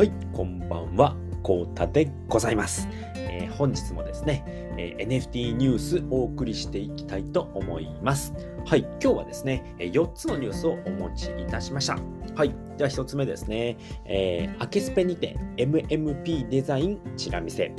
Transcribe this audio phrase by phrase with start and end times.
[0.00, 2.88] はい、こんばんは、こうたでございます。
[3.16, 4.42] えー本日もですね、
[4.78, 8.32] えー NFT ニュースお送りしていきたいと思います。
[8.64, 11.98] はい、今日はですね、え4つのニュースをお持ちいたしました。
[12.34, 13.76] はい、では1つ目ですね、
[14.06, 17.70] えー、アケスペにて MMP デザインチラ見せ。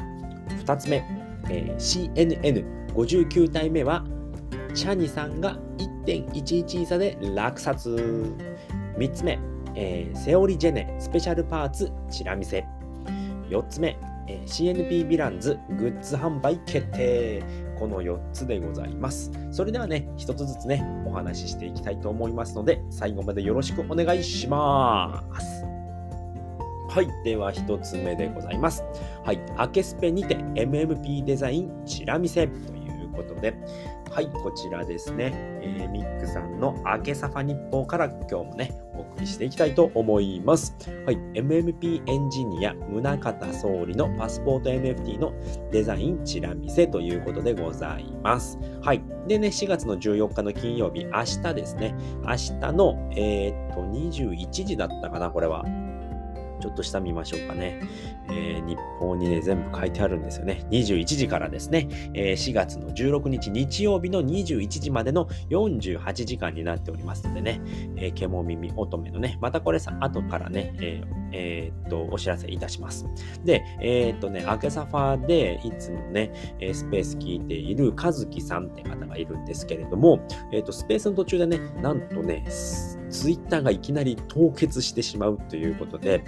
[0.64, 1.04] 2つ目、
[1.50, 4.06] えー CNN59 体目は、
[4.76, 5.58] チャニさんが
[6.06, 8.36] 1.11差で落札。
[9.00, 9.40] 3つ目、
[9.76, 12.66] えーセオリジェネスペシャルパーツチラ見せ
[13.50, 13.98] 4つ目、
[14.28, 17.44] えー CNP ヴィランズグッズ販売決定
[17.78, 25.72] この4つでございますそれではね1つずつねお話ししていきたいと思いますので最後までよろしくお願いします
[26.92, 27.08] はい。
[27.24, 28.84] では、一つ目でございます。
[29.24, 29.40] はい。
[29.56, 33.54] アケスペにて MMP デザインチラ見せということで、
[34.12, 34.28] はい。
[34.28, 35.32] こちらですね。
[35.62, 40.76] えーミックさんのアケサファ日報から今日もね、お送りしていきたいと思います。
[41.06, 41.16] はい。
[41.34, 45.32] MMP エンジニア、宗像総理のパスポート NFT の
[45.72, 48.60] デザインチラ見せということでございます。
[48.82, 49.02] はい。
[49.28, 51.96] でね、4月の14日の金曜日、明日ですね。
[52.24, 55.64] 明日の、えーっと、21時だったかな、これは。
[56.62, 57.82] ちょっと下見ましょうかね。
[58.30, 60.66] えー日報にね、全部書いてあるんですよね。
[60.70, 67.62] 21時からですね、えー4月の16日日曜日の21時までの48時間になっておりますのでね、
[67.98, 73.06] えー、獣耳乙女のね、またこれさ、後からね、えーえーっと、お知らせいたします。
[73.44, 80.20] で、えーっとね、アケサファでいつもね、えースペース聞いている和樹さんって方がいるんですけれども、
[80.52, 82.46] えーっと、スペースの途中でね、なんとね、
[83.12, 86.24] ツイッターがいきなり凍結してしまうということで、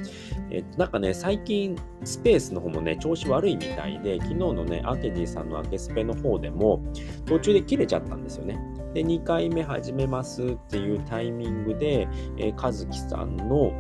[0.52, 6.84] えっと、なんかね、最近、スペースの方もね、調子悪いみたいで、昨日のね、アケジーさんのアケスペの方でも、
[7.26, 8.60] 途中で切れちゃったんですよね。
[8.94, 13.72] で、2回目始めますっていうタイミングで、えー、和樹さんの、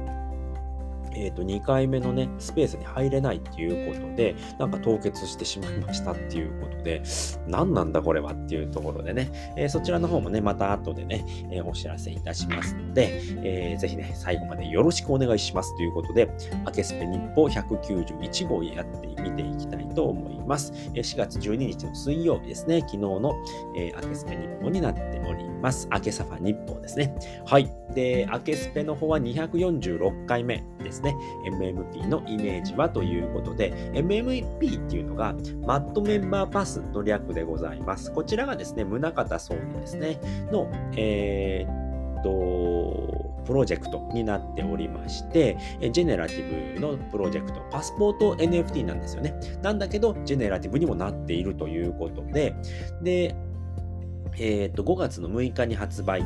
[1.16, 7.01] えっと2回目のね、スペースに入れないっていうことで、なんか凍結してしまいましたっていうことで、
[7.47, 16.29] 何なんだこれはっていうところでね、えーそちらの方もね、また後でね、えーお知らせいたしますので、えーぜひね、最後までよろしくお願いしますということで、
[16.66, 20.74] アケスペ日報191号やってみていきたいと思います。
[20.94, 23.34] えー4月12日の水曜日ですね、昨日の、
[23.75, 25.88] えーアケスペ日報になっております。
[25.91, 27.13] アケサファ日報ですね。
[27.45, 27.69] はい。
[27.94, 31.16] で、アケスペの方は246回目ですね。
[31.46, 38.12] MMP のイメージはということで、MMP っていうのが、マットメンバーパスの略でございます。
[38.12, 40.19] こちらがですね、宗像総理ですね、
[40.52, 45.58] の、えーっと、プロジェクトになっておりまして、
[45.92, 49.36] ジェネラティブのプロジェクト、パスポート NFT なんですよね。
[49.62, 52.56] なんだけど、ジェネラティブにもなっているということで、
[53.02, 53.36] で、
[54.38, 56.24] えーっと、5月の6日に発売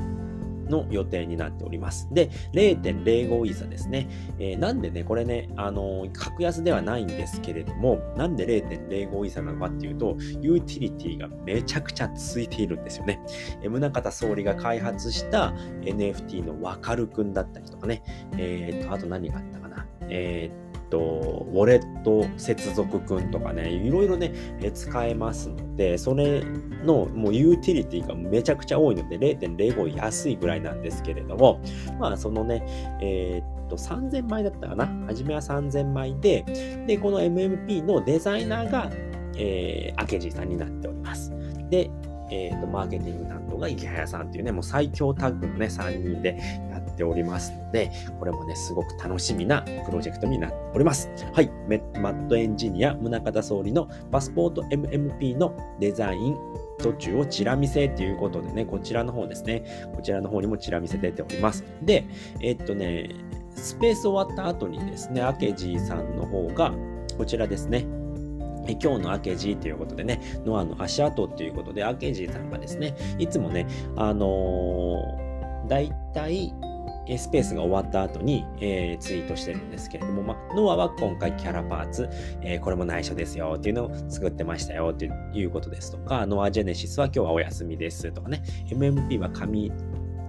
[0.69, 2.07] の予定になっております。
[2.11, 4.07] で、0.05イーサですね。
[4.39, 13.19] えーなんでね、これね、あのー格安ではないんですけれども、なんで0.05イーサなのかっていうと、ユーティリティがめちゃくちゃついているんですよね。
[13.61, 18.03] え宗像総理が開発した NFT のわかるくんだったりとかね、
[18.37, 19.85] えー、と、あと何があったかな。
[20.09, 24.31] えーと、ウォレット接続くんとかね、いろいろね、
[24.73, 26.43] 使えますので、それ
[26.83, 31.61] のもうユーティリティがめちゃくちゃ多いので、0.05安いぐらいなんですけれども、
[31.99, 32.63] まあそのね、
[33.01, 34.87] えーと、3000枚だったかな？
[35.07, 36.45] 初めは3000枚で、
[36.87, 38.91] で、この MMP のデザイナーが、
[39.35, 41.31] えー、アケジーさんになっております。
[41.69, 41.89] で、
[42.29, 46.37] えーと、マーケティング担当が池早さんっていうね、もう最強タッグのね、3人で
[46.97, 51.09] っておりますので、これもね、すごく楽しみなプロジェクトになっております。
[51.31, 51.51] はい、
[52.01, 56.37] マットエンジニア、宗像総理のパスポート MMP のデザイン、
[56.79, 59.63] 途中をチラ見せということでね、こちらの方ですね、
[59.95, 61.63] こちらの方にもチラ見せ出ております。
[61.83, 62.05] で、
[62.41, 63.09] えっとね、
[63.55, 66.73] スペース終わった後にですね、アケジーさんの方が、
[67.17, 67.85] こちらですね、
[68.81, 76.53] 今日のアケジーということでね、ノアの足跡ということで、アケジーさんがですね、いつもね、あのー、だいたい
[77.15, 82.09] スペースが終わった後に、えーツイートしてるんですけれども、まあ、ノアは今回キャラパーツ、
[82.41, 89.71] えーこれも内緒ですよっていうのを作ってましたよっていうことですとか、ノアジェネシスは今日はお休みですとかね、MMP は髪、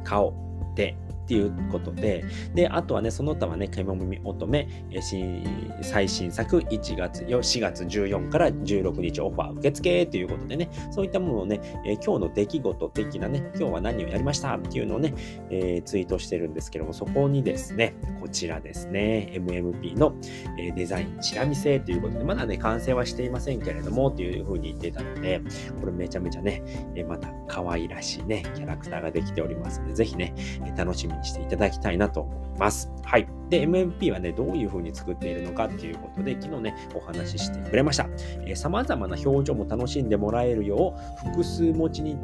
[0.04, 0.34] 顔
[0.74, 0.96] で
[1.28, 5.44] っていうことで、で、あとはね、その他はね、獣耳乙女、え新
[5.82, 14.56] 最新作1月よ、4月14から16日オファー受付ということでね、そういったものをね、え今日の出来事的なね、今日は何をやりました？
[14.56, 15.12] っていうのをね、
[15.50, 20.14] えーツイートしてるんですけども、そこにですね、こちらですね、MMP の、
[20.58, 25.42] えデザインチラ見せということで、まだね、完成はしていませんけれども、っていう風に言ってたので、
[25.78, 26.62] これめちゃめちゃね、
[26.94, 30.32] えまた可愛らしいね、キャラクターができておりますので、ぜひね、
[30.64, 32.90] えー楽しみににしていただきたいなと思います。
[33.04, 33.28] はい。
[33.50, 38.08] で、MMP はね、どういう風に作っているのかっていうことで、昨日ね、お話ししてくれました。
[38.46, 40.94] えー、様々な表情も楽しんでもらえるよ
[41.24, 42.18] う、複数持ちに、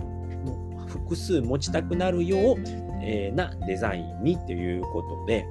[0.88, 2.56] 複数持ちたくなるよう、
[3.02, 5.46] えー、なデザインにということで、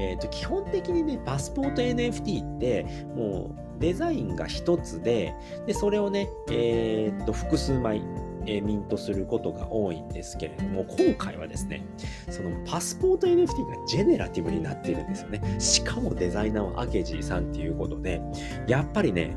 [0.00, 5.34] えーと、基本的にね、パスポート NFT って、もうデザインが一つで、
[5.66, 8.02] でそれをね、えー、と複数枚、
[8.46, 11.84] え、ミントすることが多いんですけれども、今回はですね、
[12.30, 15.40] そのパスポート NFT がジェネラティブになっているんですよね。
[15.58, 18.20] しかもデザイナーはアケジーさんっていうことで、
[18.66, 19.36] やっぱりね、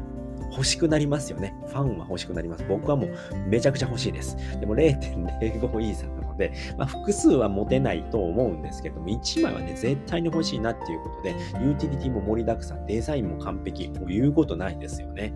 [0.51, 1.53] 欲しくなりますよね。
[1.67, 2.65] ファンは欲しくなります。
[2.67, 3.09] 僕はもう
[3.47, 4.37] めちゃくちゃ欲しいです。
[4.59, 11.31] でも0.05イーサので、まあ、複数は持てないと思うんですけども、1枚はね、絶対に欲しいなっていうことで、
[11.63, 15.33] ユーティリティも盛りだくさん、デザインも完璧、もう言うことないですよね。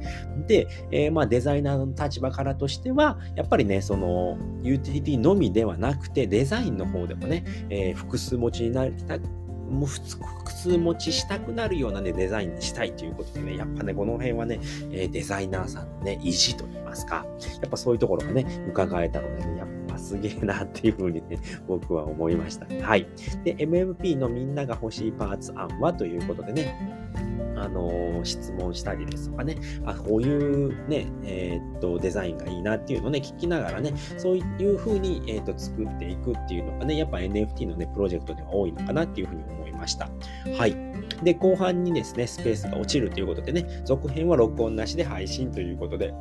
[0.47, 9.17] で、えー、まあデザイナーの立場からとしては、やっぱりね、その、ユーティリティのみではなくて、デザインの方でもね、えー、複数持ちになりた
[9.69, 14.59] もう複数持ちしたくなるようなね、デザインにしたいということでね、やっぱね、この辺はね、
[14.91, 17.25] え、デザイナーさんのね、意地と言いますか、
[17.61, 22.65] やっぱそういうところがね、伺えたのでね、やっぱすげえなっていうふうにね、僕は思いました。
[22.85, 23.07] はい。
[23.43, 27.09] で、MMP のみんなが欲しいパーツ案はということでね、
[27.59, 40.09] あの、質問したりですとかね、あ、こういうね、えー、っと、デザインがいいなっていうのをね、聞きながらね、そういうふうに、えー、っと、作っていくっていうのがね、やっぱ NFT のね、プロジェクトでは多いのかなっていうふうに思いました。
[40.57, 40.75] はい。
[41.23, 46.13] で、後半にですね、スペースが落ちるということでね、続編は録音なしで配信ということで、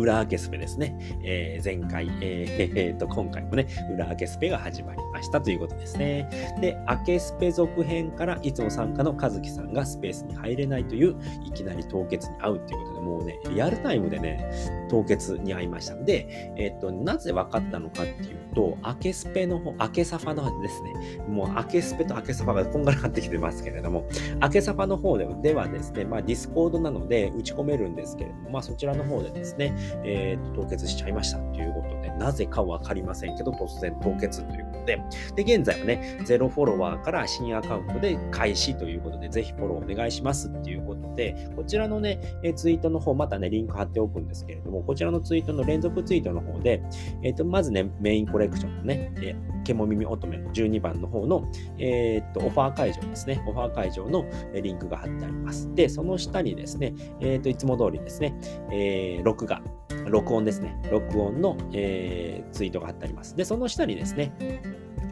[0.00, 0.96] 裏明けスペですね。
[1.22, 6.28] えー、前回、えー、 えー、と、今回もね、裏アケスペが始まりましたということですね。
[6.60, 14.50] で、アケスペ続編からいつも参加の和樹さんがスペースに入れないという、いきなり凍結に会うということで、もうね、リアルタイムでね、
[14.88, 15.94] 凍結に会いました。
[15.94, 24.08] で、えっ、と、なぜ分かったのかっていうと、明けスペの方、明けサファのですね、もう明けスペと明けサファがこんがらがってきてますけれども、
[24.42, 29.74] 明けサファの方ではですね、まあ Discord なので打ち込めるんですけれども、まあそちらの方でですね、
[30.04, 35.00] えー、凍結しちゃいましたということで、なぜかわかりませんけど、突然凍結ということで、
[35.44, 42.20] で、現在はね、ゼロフォロワーから新アカウントで開始ということで、ぜひフォローお願いしますっていうことで、こちらのね、
[42.54, 46.82] ツイートのの方、またね、リンク貼っておくんですけれども、こちらのツイートの連続ツイートの方で、
[47.22, 51.48] えっ、ー、と、まずね、メインコレクションのね、えー、ケモ耳乙女の12番の方の、
[51.78, 54.24] えっ、ー、と、オファー会場ですね、オファー会場の
[54.62, 55.72] リンクが貼ってあります。
[55.74, 58.34] で、その下にですね、えっ、と、いつも通りですね、
[58.72, 59.60] え録画、
[60.08, 60.80] 録音ですね。
[60.90, 63.36] 録音の、え、ツイートが貼ってあります。
[63.36, 64.32] で、その下にですね、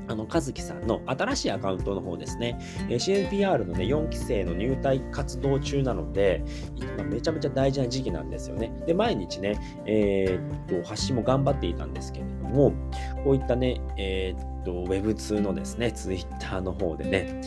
[0.09, 2.59] あの、和樹さんの新しいアカウントの方ですね、
[2.89, 6.45] え、CNPR のね、4期生の入隊活動中なので、
[6.77, 8.73] 今めちゃめちゃ大事な時期なんですよね。
[8.87, 12.73] で、毎日ね、えー、っと、発信も頑張っていたんですけれども、
[13.25, 17.41] こういったね、えー、っと、Web2 のですね、Twitter の方でね、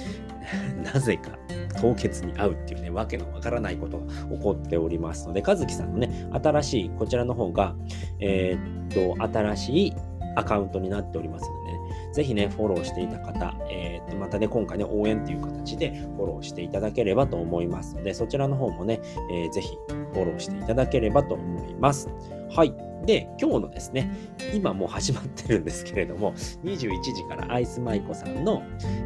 [0.93, 1.31] なぜか
[1.79, 7.75] 凍結に合うっていうね、わけのわからないことが起こっておりますので、和樹さんのね、新しい、こちらの方が、
[8.19, 9.93] えー、っと、新しい
[10.35, 11.66] アカウントになっておりますので、
[12.17, 18.99] ぜひね、フォローしていた方、えー、と、またね、今回ね、応援という形でフォローしていただければと思いますので、そちらの方もね、
[19.29, 22.09] えー、ぜひフォローしていただければと思います。
[22.49, 22.73] はい。
[23.05, 24.11] で、今日のですね、
[24.53, 26.33] 今もう始まってるんですけれども、
[26.63, 28.63] 21時からアイスマイコさんの、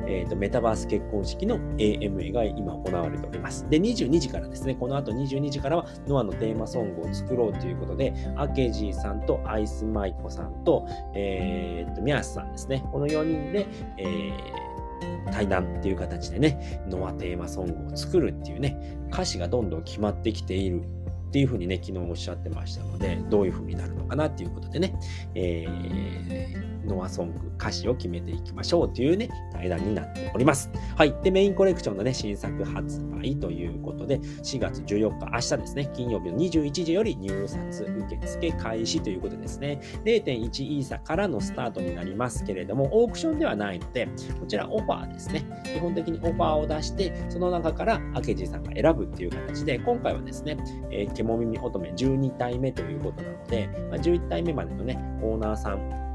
[0.08, 3.70] えーと、メタバース結婚式の AMA が今行われております。
[3.70, 13.68] で、22時からですね、この後22時からはノアのテーマソングを作ろうということで、アケジーさんとアイスマイコさんと、えーと、ミャスさんですね、この4人で、
[13.98, 18.78] えー、対談っていう形でね、ノアテーマソングを作るっていうね、
[19.12, 20.84] 歌詞がどんどん決まってきている
[21.32, 24.94] っていうふうにね、昨日おっしゃってましたので、どういうふうになるのかなっていうことでね、
[25.34, 30.70] えー、ノアソング、歌詞を決めていきましょうというね、対談になっております。
[30.96, 31.16] はい。
[31.24, 39.80] で、メインコレクションのね、新作発売ということで、4月14日、明日ですね、金曜日の21時より入札受付開始ということですね。
[40.04, 44.08] 0.1イーサからのスタートになりますけれども、オークションではないので、
[44.40, 45.46] こちらオファーですね。
[45.64, 50.58] 基本的にオファーを出して、その中から明治さんが選ぶっていう形で、今回はですね、
[50.92, 56.11] えー獣耳乙女12体目ということなので、まあ、11体目までのね、オーナーさん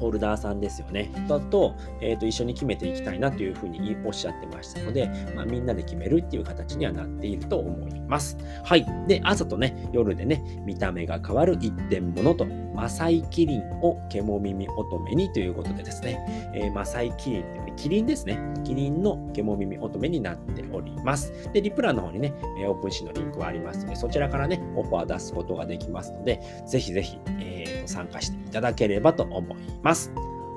[0.00, 1.10] ホルダーさんですよね。
[1.28, 8.38] だと、えっ、ー、と、一緒に決めていきたいなというふうにおっしゃってましたので、まあ、みんなで決めるっていう形にはなっていると思います。
[8.64, 8.86] はい。
[9.06, 18.38] で、朝とね、夜でね、見た目が変わる一点物と、マサイキリンを獣耳乙女にということでですね、えー、マサイキリンっていうね、キリンですね。
[18.64, 21.32] キリンの獣耳乙女になっております。
[21.52, 22.32] で、リプランの方にね、
[22.66, 29.89] オープンシーのリンクはありますので、そちらからね、オファー出すことができますので、ぜひぜひ、えー、参加していただければと思います。
[29.90, 30.12] ます。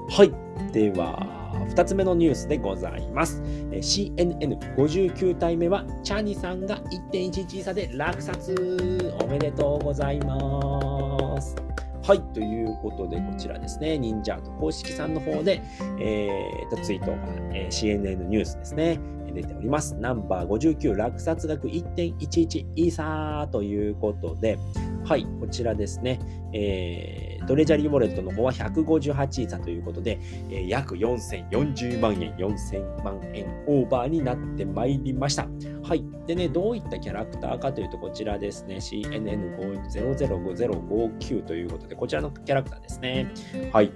[0.09, 0.33] はい。
[0.71, 3.41] では、2つ目のニュースでございます。
[3.71, 6.77] CNN59 体目は、チャニさんが
[7.11, 9.09] 1.11差で落札。
[9.23, 11.55] おめでとうございます。
[12.03, 15.63] はい、ということで、こちらですね、忍者と公式さんの方で、
[15.99, 17.17] えー、とツイートが、
[17.53, 18.99] えー、CNN ニュースですね、
[19.33, 19.95] 出ております。
[19.95, 24.59] ナンバー59、落札額1.11イーサーということで、
[25.05, 26.19] はい、こちらですね、
[26.53, 30.17] えー、トレジャリーウォレットの方は158イーサということで、
[30.49, 35.47] えー、約4040万円、4000万円オーバーになってまいりました。
[35.83, 36.05] はい。
[36.25, 43.29] でね、どういったキャラクターかというと、こちらですね、CNN005059 ということで、こちらのキャラクターですね。
[43.73, 43.91] はい。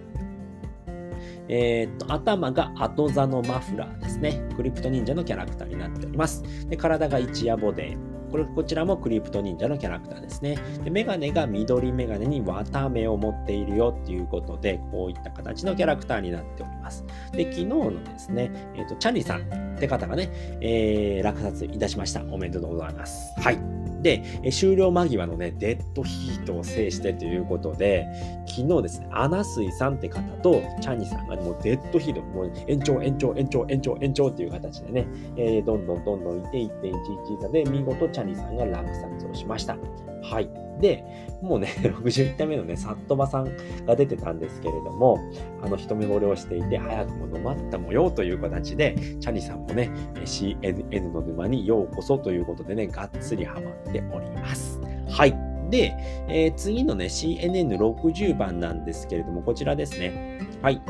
[1.49, 4.41] えー、っと、頭が後座のマフラーでね。
[4.55, 6.43] クリプト忍者のキャラクターになっております。
[6.67, 8.17] で体が一夜ボデー。
[8.31, 10.57] これこちらもクリプト忍者のキャラクターですね。
[10.83, 17.05] でメガネが緑メガネに綿目を持っているよっていうことで、こういった形のキャラクターになっております。
[17.31, 20.29] で、昨日のですね、えーと、チャニさんって方がね、
[20.61, 22.21] えー、落札いたしました。
[22.23, 23.33] おめでとうございます。
[23.39, 23.76] はい。
[24.01, 28.05] で、終了間際のね、デッドヒートを制してということで、
[28.47, 39.77] 昨日ですね、アナスイさんって方とチャニさんがもうデッドヒート、もう延長、延長、延長、延長、延長っていう形でね、えー、どんどんどんどんいて1.11差で見事チャニさんが落札をしました。
[40.23, 40.66] はい。
[40.79, 41.03] で、
[41.41, 45.19] もうね、61体目のね、サットバさんが出てたんですけれども、
[45.63, 49.91] あの、一目惚れをしていて、早くも沼った模様という形で、チャニさんもね、
[50.23, 54.79] CNN の沼にようこそということでね、がっつりハマっております。
[55.09, 55.35] はい。
[55.69, 55.93] で、
[56.29, 60.39] えー、次のね、CNN60 番なんですけれども、こちらですね。
[60.61, 60.81] はい。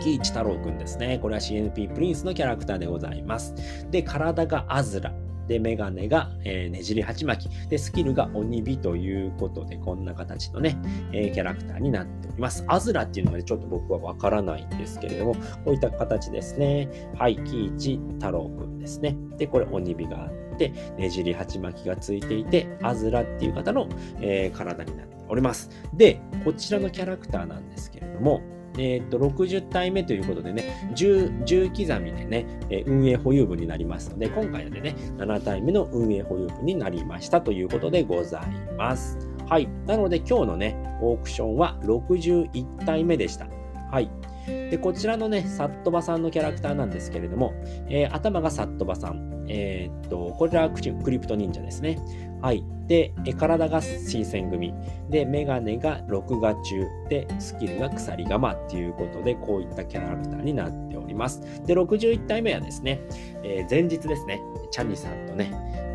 [0.00, 1.18] 喜一太郎くんですね。
[1.20, 3.54] これは CNP プリンスのキャラクターでございます。
[3.90, 5.12] で、体がアズラ。
[5.48, 7.68] で、メガネが、えー、ねじり鉢巻き。
[7.68, 10.78] で、スキルが鬼火ということで、こんな形のね、
[11.12, 12.64] えー、キャラクターになっております。
[12.68, 16.88] アズラっていうのがね、ちょっと僕はわからないんですけれども、こういった形ですね。
[17.16, 19.16] はい、喜一太郎くんですね。
[19.38, 23.88] で、これ鬼火があって、ねじり鉢巻きがついていて、アズラっていう方の、
[24.20, 25.70] えー、体になっております。
[25.94, 28.40] で、こちらのキャラクターなんですけれども、
[28.78, 38.42] えー、と60体目ということでね10、10刻みでね、え運営保有分になりますので、今回でね、7体目の運営保有分になりましたということでござい
[38.76, 39.18] ます。
[39.48, 39.68] はい。
[39.86, 43.48] なので今日のね、オークションは61体目でした。
[43.90, 44.10] はい。
[44.70, 47.54] で、こちらのね、サットバさんのキャラクターなんですけれども、
[47.88, 49.46] えー、頭がサットバさん。
[49.50, 51.98] えー、っと、これはクリプト忍者ですね。
[52.42, 52.62] はい。
[52.86, 54.74] で、体が新選組。
[55.10, 56.86] で、メガネが録画中。
[57.08, 61.40] で、スキルが鎖釜っていうことで、こういったキャラクターになっております。
[61.66, 63.00] で、61体目はですね、
[63.42, 64.40] えー、前日ですね、
[64.70, 65.87] チャニさんとね、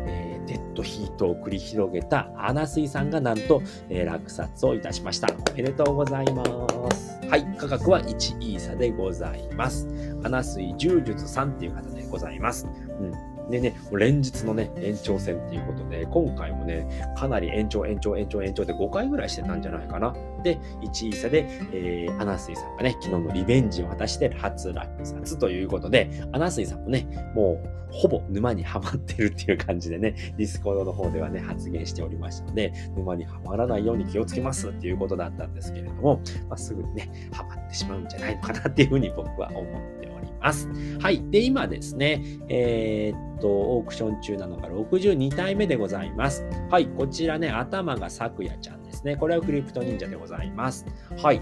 [0.46, 5.28] デッドヒートを繰り広げたアナスイさんがなんと、えー、落札をいたしました。
[5.52, 6.44] おめでとうございま
[6.90, 7.18] す。
[7.28, 9.88] はい、価格は1イーサでございます。
[10.22, 12.66] アナスイ柔術さんっていう方でございます。
[13.00, 16.86] うんでね、連日のね、延長戦っていうことで、今回もね、
[17.16, 20.14] かなり延長、延長、延長、延長で5回ぐらいしてたんじゃないかな。
[20.42, 40.13] で、1位差で、えー、アナスイさんがね、昨日のリベンジを果たして初落札ということで、アナスイさんもね、もう、ほぼ沼にはまってるっていう感じでね、 Discord の方ではね、発言しておりましたので、沼にはまらないように気をつけますっていうことだったんですけれども、まあ、すぐにね、はまってしまうんじゃないのかなっていうふうに僕は思っており
[40.44, 40.68] ます。
[41.00, 41.24] はい。
[41.30, 46.46] で、今ですね、えー、っと、オークション中なのが62体目でございます。
[46.70, 46.86] はい。
[46.86, 49.16] こちらね、頭がさくやちゃんですね。
[49.16, 50.84] これはクリプト忍者でございます。
[51.16, 51.40] はい。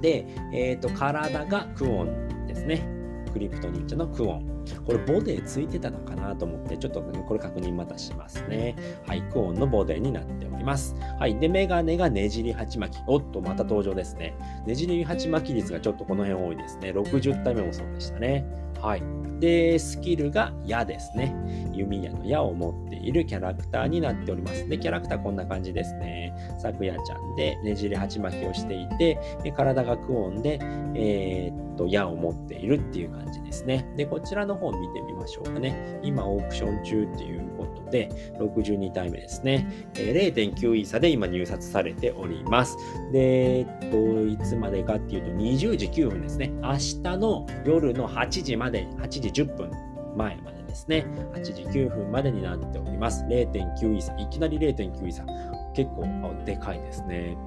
[0.00, 2.88] で、えー、っと、体がクオンですね。
[3.32, 4.59] クリプト忍者のクオン。
[4.84, 8.76] これボディついてたのかなと思って、ちょっとこれ確認またしますね。
[9.06, 10.94] はい、クオンのボディになっております。
[11.18, 13.02] はい、で、メガネがねじり鉢巻き。
[13.06, 14.34] おっと、また登場ですね。
[14.66, 16.90] ねじり鉢巻き率がちょっとこの辺多いですね。
[16.90, 18.44] 60体目もそうでしたね。
[18.80, 19.02] はい。
[19.40, 21.34] で、スキルが矢ですね。
[21.72, 24.68] 弓矢の矢を持っているキャラクターになっております。
[24.68, 26.34] で、キャラクターこんな感じですね。
[26.58, 29.18] さくやちゃんでねじり鉢巻きをしていて、
[29.56, 30.58] 体がクオンで、
[30.94, 33.90] えー、っと、矢を持っているっていう感じですね。
[33.96, 35.98] で、こちらの方を見てみましょうかね。
[36.02, 39.66] 今、オークション中っていうことで、62体目ですね。
[39.94, 42.76] えー、0.9イーサで今入札されております。
[43.12, 46.48] で、えっと、いつまでかっていうと、20時9分ですね。
[46.62, 49.70] 明日の夜の8時まで、8時10分
[50.16, 51.06] 前までですね。
[51.34, 53.24] 8時9分までになっております。
[53.24, 54.14] 0.9イーサ。
[54.18, 55.24] いきなり0.9イーサ。
[55.72, 56.04] 結構
[56.44, 57.38] でかいですね。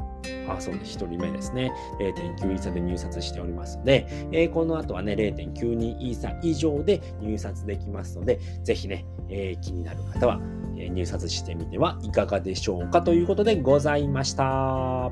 [0.48, 0.98] あ、そうです。
[0.98, 1.72] 1人目ですね。
[2.00, 10.40] 0.9イーサで入札しておりますので、えー、この後はね、0.92イーサ以上で入札できますので、ぜひね、えー、気になる方は、
[10.78, 14.44] え、入札してみてはいかがでしょうかということでございました。
[14.44, 15.12] は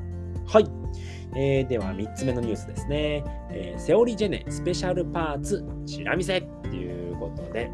[0.59, 0.69] い。
[1.33, 3.23] えー、では3つ目のニュースですね。
[3.51, 7.69] え、セオリジェネスペシャルパーツチラ見せということで、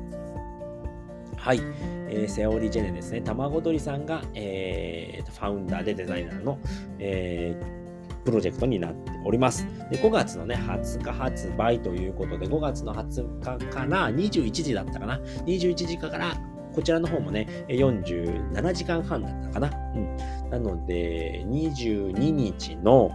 [1.48, 1.62] はい、
[2.10, 3.22] えー、セオリージェネですね。
[3.22, 6.60] 卵鳥さんが、えー、ファウンダーでデザイナーの、
[7.00, 9.66] えー、プロジェクトになっております。
[9.90, 15.20] で5月のね、20日発売ということで、5月の20日から21時だったかな。
[15.46, 16.36] 21時から
[16.76, 19.72] こちらの方もね、47時間半だったかな。
[19.96, 20.18] うん。
[20.50, 23.14] なので、22日の、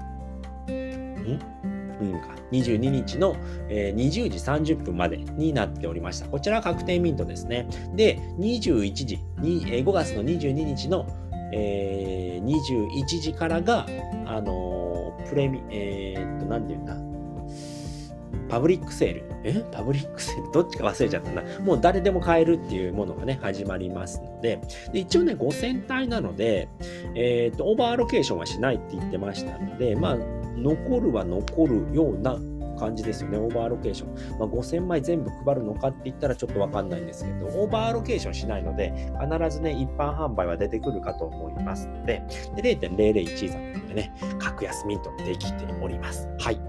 [0.70, 1.71] ん？
[2.10, 2.28] うんか。
[2.50, 3.36] 22日の、
[3.68, 6.26] え、20時30分までになっておりました。
[6.28, 7.68] こちらは確定ミントですね。
[7.94, 11.06] で、21時に、え、5月の22日の、
[11.52, 13.86] えー、21時からが、
[14.26, 17.12] あの、プレミ、えー、っと、なんて言うんだ？
[18.48, 19.24] パブリックセール。
[19.44, 19.64] え？
[19.72, 20.52] パブリックセール？
[20.52, 21.42] どっちか忘れちゃったな。
[21.60, 24.60] もう誰でも買えるっていうものがね、始まりますので、
[24.92, 26.68] で一応ね、5000体なので、
[27.14, 30.16] えっ、と、 over allocation はしないって言ってましたので、まあ、
[30.56, 32.38] 残るは残るような
[32.78, 34.38] 感じですよね、 over allocation。
[34.38, 42.22] まあ、5000枚全部配るのかって言ったらちょっとわかんないんですけど、 over allocation しないので、必ずね、一般販売は出てくるかと思いますので、
[42.56, 46.28] で0.001イーサでね、格安ミントできております。
[46.38, 46.60] はい。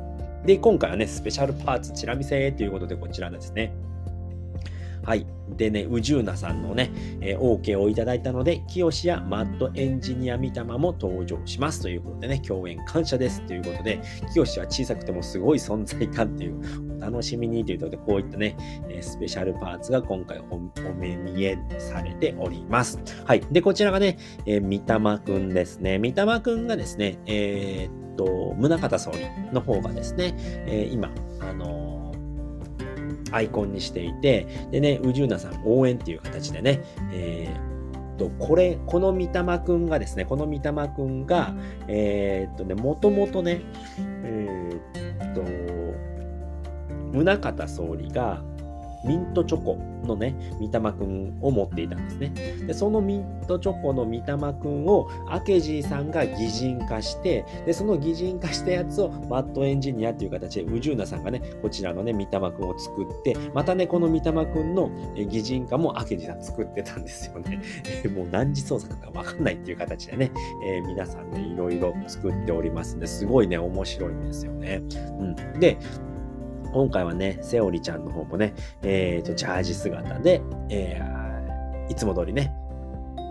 [0.46, 3.74] で、今回はね、スペシャルパーツチラ見せということで、こちらですね。
[5.04, 5.26] はい。
[5.56, 6.92] でね、宇宙なさんのね、
[7.22, 14.02] えー、OK をいただいたので、清やマッドエンジニア見たまも登場しますということでね、共演感謝ですということで、
[14.34, 18.56] 清は小さくてもすごい存在感っていう、お楽しみにということで、こういったね、
[18.90, 23.00] えスペシャルパーツが今回お目見えされております。
[23.26, 23.42] はい。
[23.52, 25.98] で、こちらがね、えー、三玉くんですね。
[26.00, 29.20] 三玉くんがですね、えー、っと、宗像総理
[29.52, 32.03] の方がですね、えー、今、あの
[33.34, 37.74] アイコンにしていて、でね、宇宙なさん応援っていう形でね、えー、
[38.18, 41.54] と、これ、この三玉くんがですね、この三玉くんが、
[41.88, 43.62] えー、っとね、もともとね、
[44.24, 45.44] えー、っと、
[47.12, 48.44] 宗像総理が、
[49.06, 52.30] ミントチョコのね、三玉くんを持っていたんですね。
[52.68, 67.62] で、そのミントチョコの三玉くんを、アケジーさんが擬人化して、で、その擬人化したやつをマットエンジニアっていう形で、ウジューナさんがね、こちらのね、三玉くんを作って、またね、この三玉くんの擬人化もアケジーさん作ってたんですよね。
[68.16, 70.32] もう何次創作かわかんないっていう形でね、
[70.66, 74.82] えー、皆さんね、いろいろ作っておりますんで、すごいね、面白いんですよね。
[75.20, 75.60] うん。
[75.60, 75.78] で、
[76.74, 82.54] 今回はね、セオリちゃんの方もね、えっ、ー、と、ジャージ姿で、えー、いつも通りね、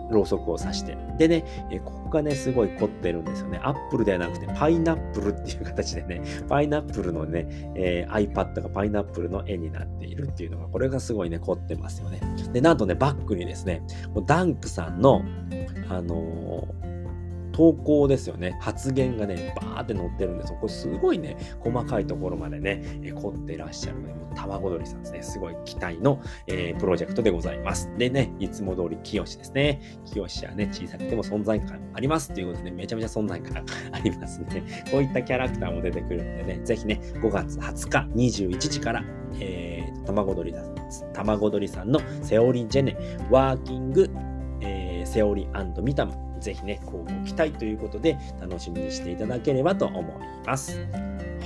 [0.09, 0.97] ろうそくを刺して。
[1.17, 3.59] でね、えここがね、すごい凝ってるんですよね。
[3.63, 12.21] アップルではなくて、パイナップルっていう形でね、パイナップルのね、えー、iPad がパイナップルの絵になっているっていうのが、これがすごいね、凝ってますよね。
[12.53, 13.81] で、なんとね、バックにですね、
[14.25, 15.21] ダンクさんの、
[15.89, 16.92] あのー
[17.53, 18.57] 投稿ですよね。
[18.59, 20.57] 発言がね、バーって載ってるんですよ。
[20.59, 25.23] これすごいね、細かいところまでね、え凝ってらっしゃるので、もう卵鳥さんですね。
[25.23, 27.89] すごい期待の、えー、プロジェクトでございます。
[27.97, 29.81] でね、いつも通り清ですね。
[30.05, 33.63] 清はね、小さくても存在感ありますっていうことで、めちゃめちゃ存在感
[33.93, 34.63] ありますね。
[34.91, 39.03] こういったキャラクターも出てくるんでね、ぜひね、5月20日21時から、
[39.39, 40.75] えー、卵鳥さん、
[41.13, 42.97] 卵鳥さんのセオリージェネ、
[43.29, 44.09] ワーキング、
[44.61, 50.03] えー、セオリーミタム、ぜひね、こうご期待ということで楽しみにしていただければと思い
[50.45, 50.85] ます。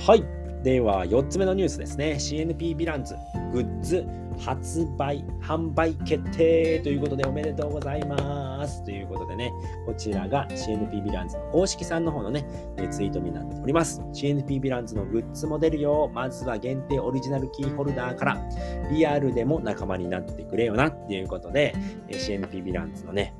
[0.06, 0.24] はい。
[0.62, 2.16] では、4つ目のニュースですね。
[2.18, 3.14] CNP ヴィランズ
[3.52, 4.04] グッズ
[4.38, 8.84] 発売、販売決定ということでおめでとうございます。
[8.84, 9.52] ということでね、
[9.86, 12.44] こちらが CNP ヴィランズの公式さんの方のね、
[12.90, 14.00] ツイートになっております。
[14.12, 16.10] CNP ヴィランズのグッズも出るよ。
[16.12, 18.48] まずは限定オリジナルキーホルダーから、
[18.90, 21.74] リアルでも仲間になってくれよなっていうことで、
[22.08, 23.34] CNP ヴィランズのね、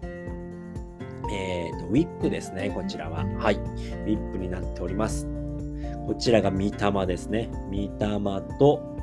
[1.89, 3.25] WIP ですね、こちらは。
[3.39, 3.55] はい。
[3.55, 5.29] WIP になっております。
[6.07, 7.51] こちらがミタマですね。
[7.71, 8.97] ミタマと、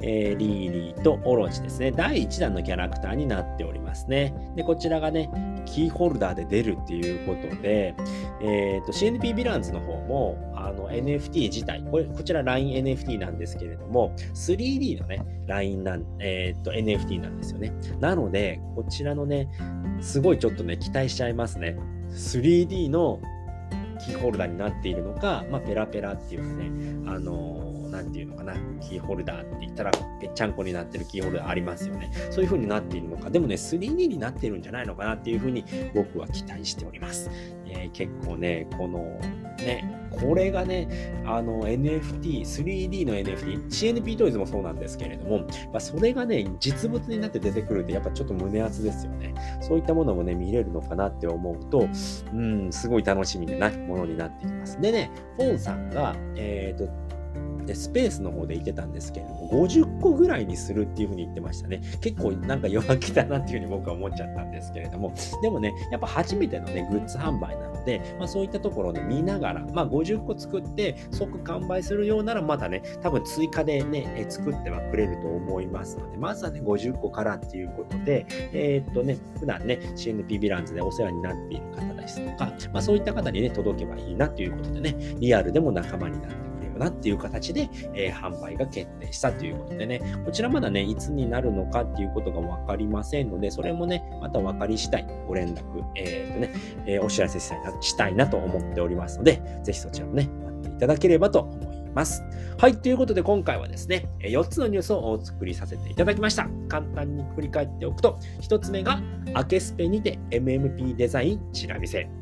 [0.00, 1.92] えー、リーリーとオロチですね。
[1.92, 4.34] 第1弾のキャラクターになっておりますね。
[4.56, 5.30] で、こちらがね、
[5.66, 7.94] キーホルダーで出るっていうことで、
[8.42, 17.72] えっ、ー、と、CNP ヴィランズの方も、あの、NFT 自体、これ、こちら LINENFT なんですけれども、3D のね、LINE なん、えっ、ー、と、NFT なんですよね。
[18.00, 19.48] なので、こちらのね、
[20.00, 21.76] すごいちょっとね、期待しちゃいますね。
[22.14, 23.20] 3D の
[24.04, 26.70] キーホルダーになっているのか、まあ、ペラペラっていうかね、
[27.10, 32.10] あのなんていうのかな、キーホルダーって言ったら、ぺっちゃんこになってるキーホルダーありますよね。
[32.30, 37.30] そういう風になっているのか、でもね、3D になってるんじゃないのかなっていう風に僕は期待しております。
[37.66, 38.98] えー、結構ね、この、
[39.58, 49.34] ね、これがね、あの NFT、3D の NFT、CNP トイズもそうなんですけれども、まあ、それがね、実物になって出てくるってやっぱちょっと胸熱ですよね。
[49.60, 51.88] そういったものもね、見れるのかなって思うと、
[52.32, 54.80] うん、すごい楽しみなものになってきます。
[54.80, 57.01] でね、フォンさんが、えっ、ー、と、
[57.74, 61.80] スペースの方で言ってたんですけれども、50個ぐらいにするっていうふうに言ってましたね。
[62.00, 86.51] 結構なんか弱気だなっていうふうに僕は思っちゃったんですけれども、でもね、やっぱ初めてのね、グッズ販売なので、まあ、そういったところをね、見ながら、まあ、50個作って即完売するようなら、またね、多分追加でね、え作ってはくれると思いますので、まずはね、50個からっていうことで、えー、っとね、普段ね、CNP ヴィランズでお世話になっている方ですとか、まあ、そういった方にね、届けばいいなということでね、リアルでも仲間になって
[86.82, 95.62] なっていう形で、えー、販売が決定したということでね、こちらまだね、いつになるのかっていうことが分かりませんので、それもね、また分かり次第ご連絡、
[95.96, 96.52] えー、とね、
[96.86, 102.22] えー、お知らせしたいなしたいなと思っておりますので、ぜひそちらもね、待っていただければと思います。
[102.58, 106.48] はい、ということで今回はですね、4つのニュースをお作りさせていただきました。
[106.68, 109.00] 簡単に振り返っておくと、1つ目が、
[109.34, 112.21] アケスペにて MMP デザインチラ見せ。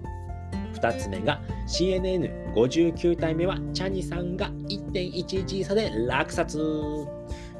[0.81, 6.59] 2つ目が CNN59 体目はチャニさんが1.11差で落札。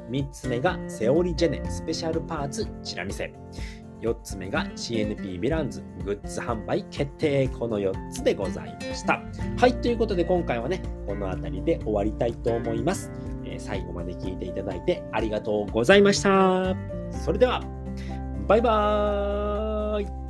[0.09, 3.33] 3つ目がセオリジェネスペシャルパーツチラ見せ。
[4.01, 7.47] 4つ目が CNP ヴィランズグッズ販売決定。
[7.47, 9.21] この4つでございました。
[9.57, 13.11] はいということで今回はねこの辺りで終わりたいと思います、
[13.45, 16.75] えー、最後まで聞いていただいてありがとうございました。
[17.11, 17.61] それでは
[18.47, 20.20] バイバーイ。